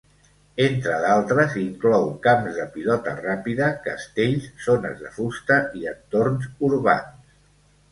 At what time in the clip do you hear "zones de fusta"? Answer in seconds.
4.71-5.61